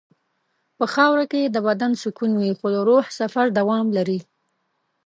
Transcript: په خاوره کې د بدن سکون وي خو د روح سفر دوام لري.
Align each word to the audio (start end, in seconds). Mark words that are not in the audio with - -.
په 0.77 0.85
خاوره 0.93 1.25
کې 1.31 1.41
د 1.45 1.57
بدن 1.67 1.91
سکون 2.01 2.31
وي 2.35 2.51
خو 2.57 2.65
د 2.75 2.77
روح 2.87 3.05
سفر 3.19 3.45
دوام 3.59 3.85
لري. 3.97 4.19